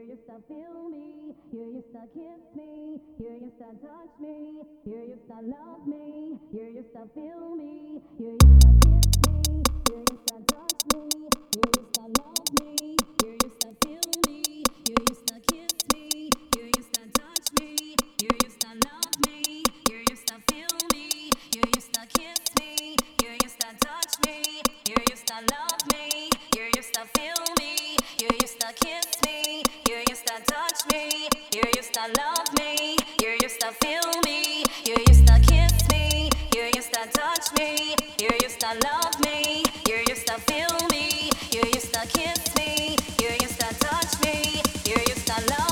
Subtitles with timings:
[0.00, 4.62] You used to feel me, you used to kiss me, you used to touch me,
[4.86, 9.09] you used to love me, you used to feel me, you used to kiss me.
[32.06, 32.96] to love me.
[33.22, 34.64] You used to feel me.
[34.86, 36.30] You used to kiss me.
[36.54, 37.94] You used to touch me.
[38.18, 39.64] You used to love me.
[39.86, 41.30] You used to feel me.
[41.52, 42.96] You used to kiss me.
[43.20, 44.62] You used to touch me.
[44.86, 45.69] You used to love me.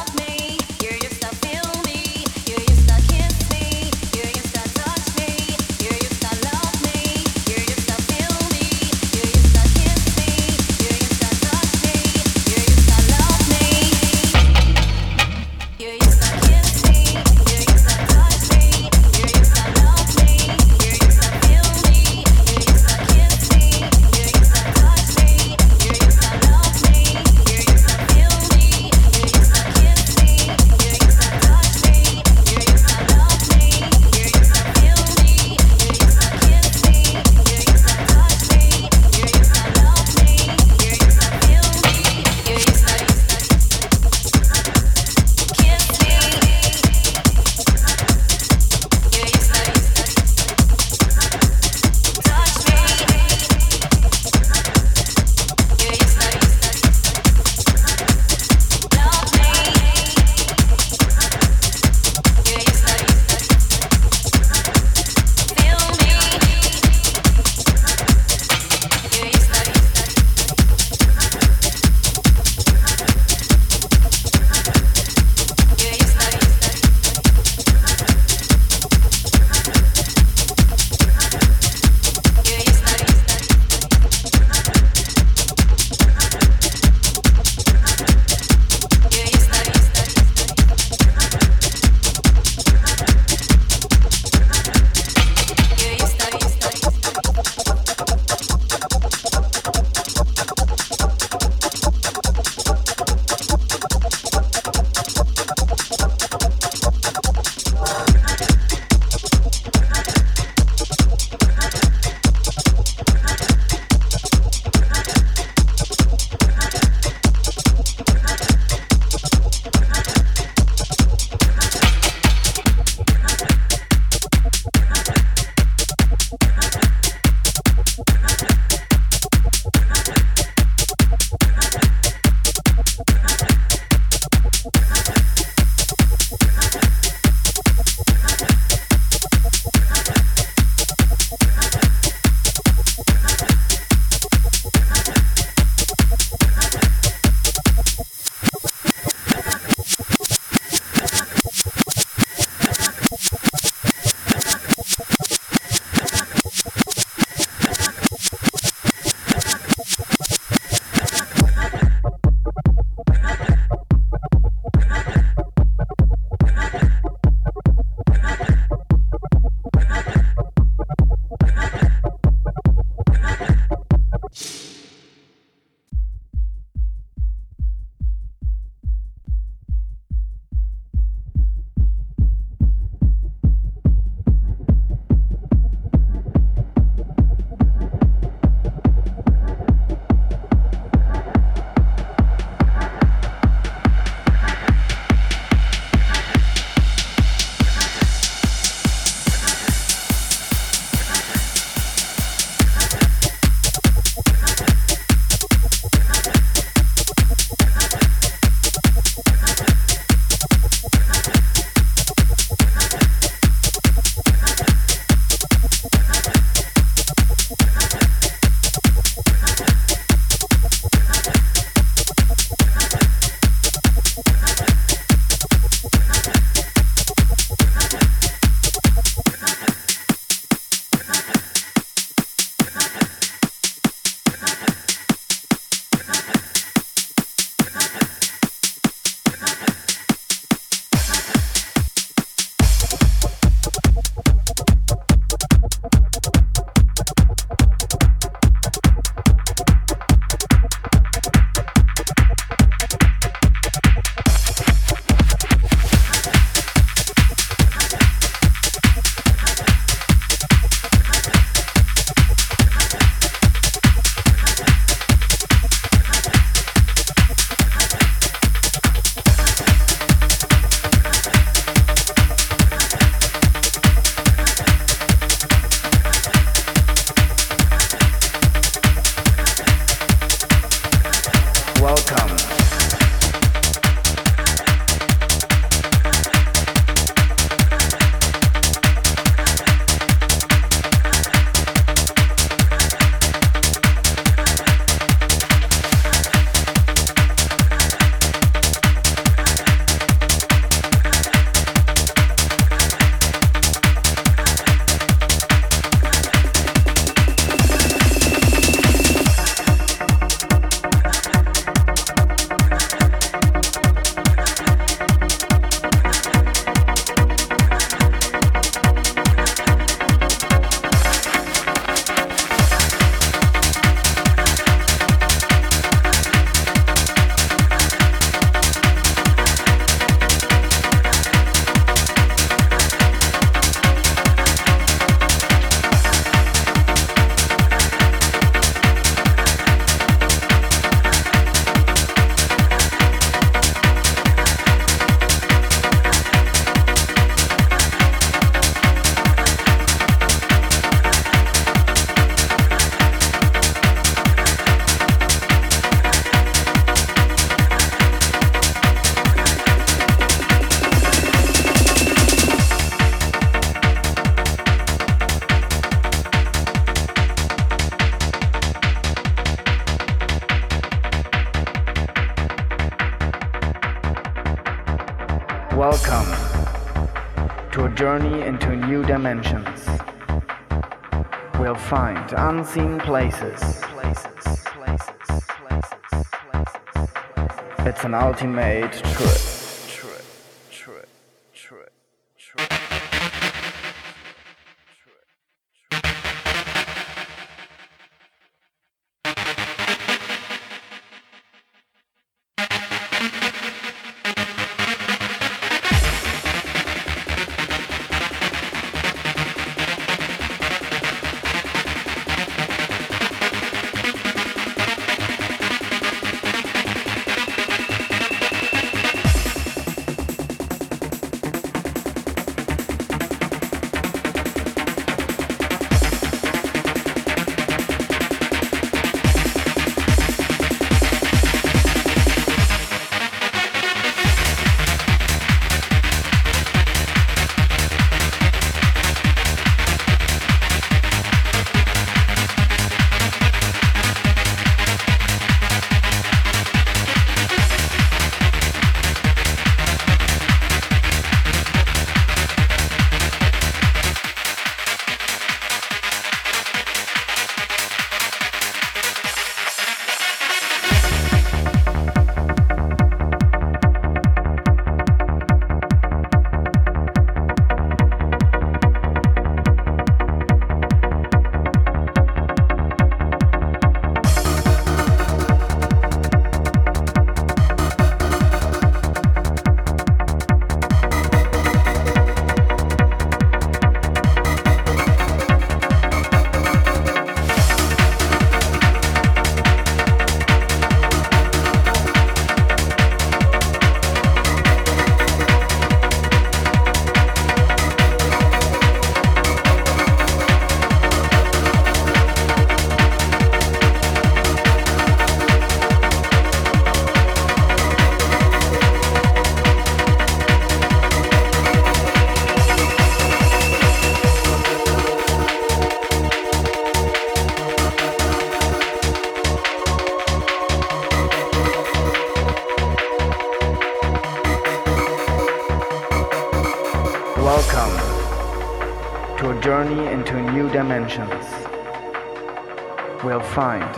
[388.39, 389.48] Ultimate truth.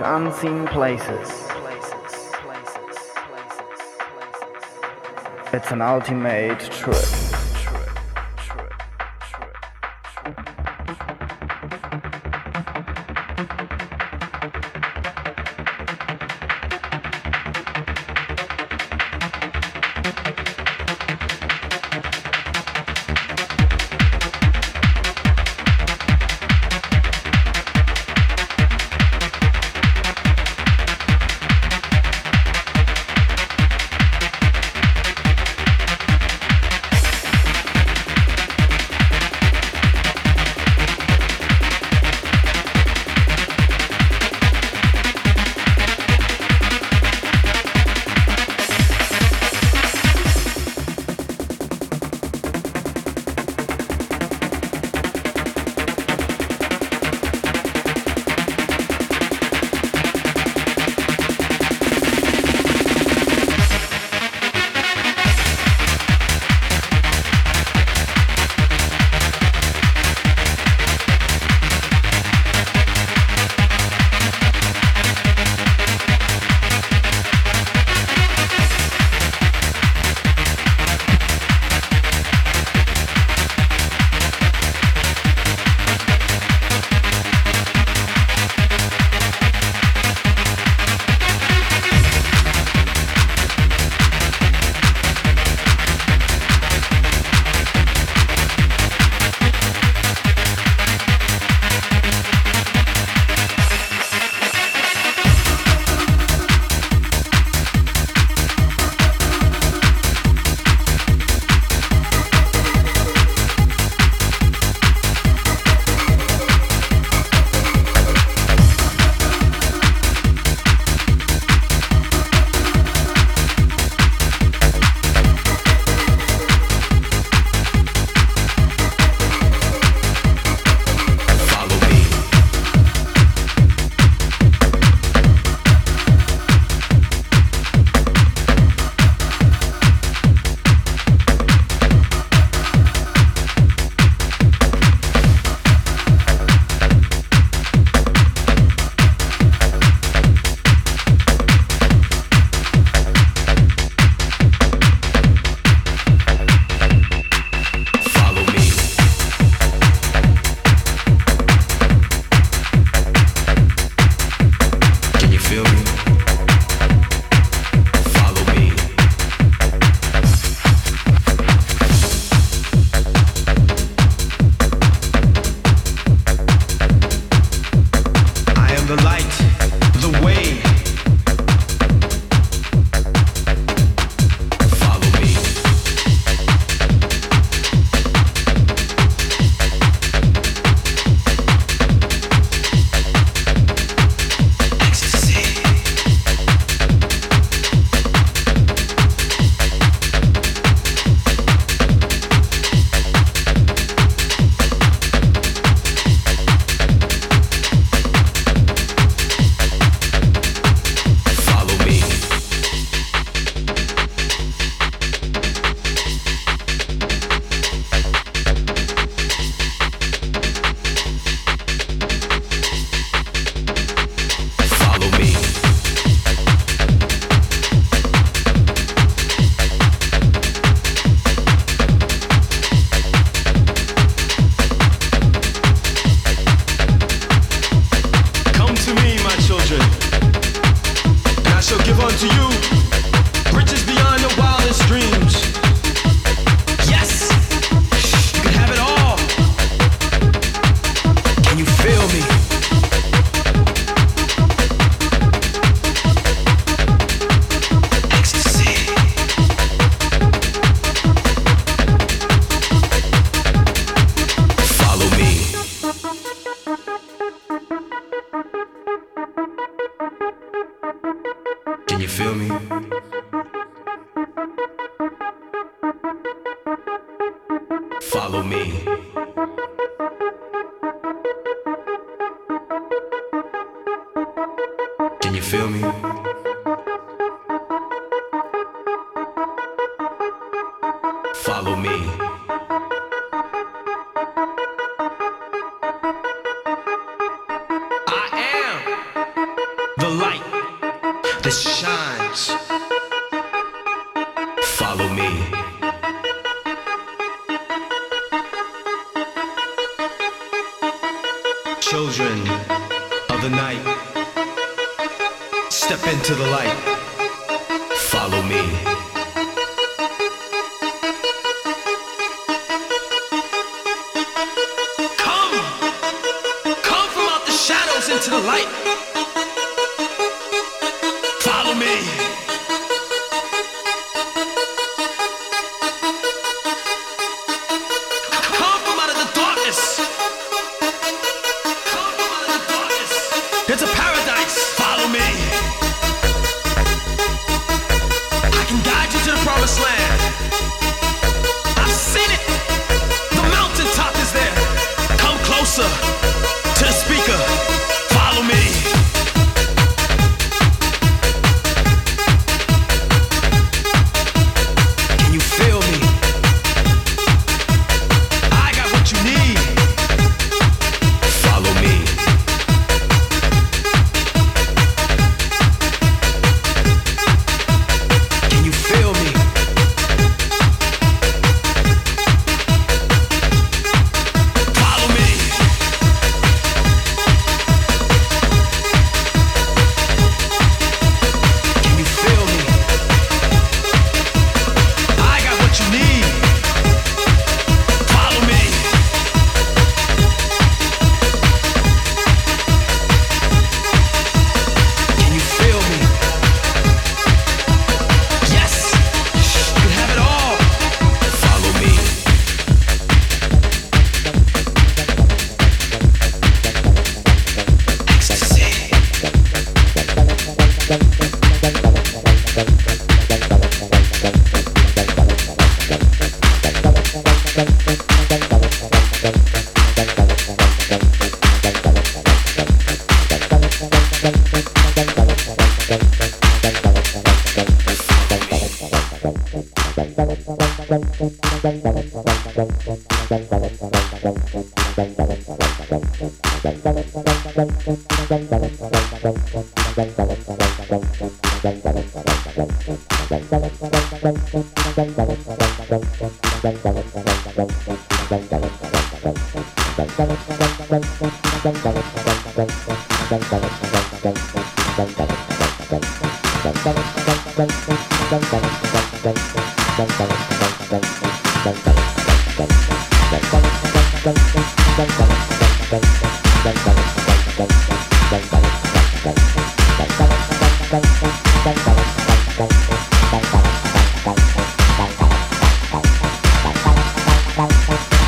[0.01, 1.29] Find unseen places.
[5.53, 7.30] It's an ultimate truth.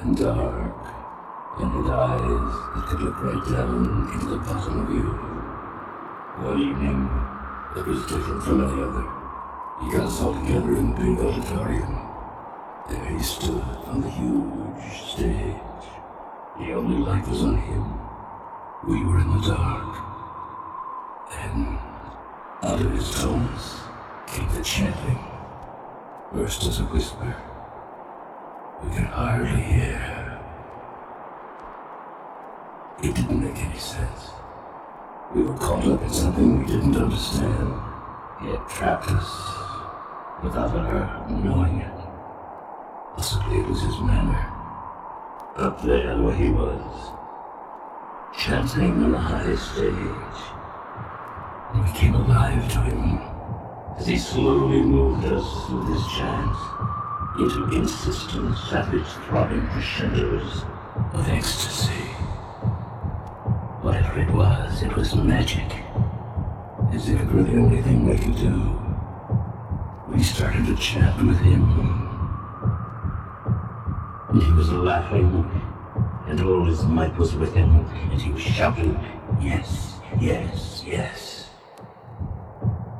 [0.00, 0.74] and dark,
[1.60, 5.08] and with eyes that could look right down into the bottom of you.
[6.42, 7.08] One evening,
[7.74, 9.04] that was different from any other.
[9.82, 12.00] He got us all together in the big auditorium.
[12.88, 15.86] There he stood on the huge stage.
[16.58, 17.84] The only light was on him.
[18.86, 19.94] We were in the dark.
[21.30, 21.78] Then,
[22.62, 23.80] out of his tones
[24.26, 25.18] came the chanting,
[26.32, 27.53] first as a whisper.
[28.84, 30.40] We can hardly hear her.
[33.02, 34.30] It didn't make any sense.
[35.34, 37.74] We were caught up in something we didn't understand.
[38.40, 39.30] He had trapped us
[40.42, 41.92] without our knowing it.
[43.16, 44.50] Possibly it was his manner.
[45.56, 47.10] Up there where he was,
[48.36, 50.40] chanting on the high stage.
[51.72, 53.20] And we came alive to him
[53.98, 57.03] as he slowly moved us with his chants
[57.38, 60.62] into insistent, savage, throbbing crescendos
[61.12, 62.04] of ecstasy.
[63.82, 65.64] Whatever it was, it was magic.
[66.92, 68.80] As if it were the only thing we could do.
[70.08, 71.62] We started to chat with him.
[74.28, 75.50] And he was laughing,
[76.28, 78.98] and all his might was with him, and he was shouting,
[79.40, 81.50] Yes, yes, yes.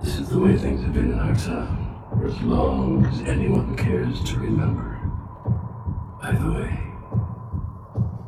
[0.02, 1.83] This is the way things have been in our town,
[2.14, 5.00] for as long as anyone cares to remember.
[6.22, 6.80] By the way,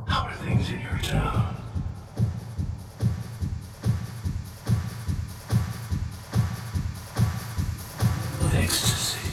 [0.09, 1.55] how are things in your town?
[8.55, 9.26] Ecstasy.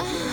[0.00, 0.29] Ugh.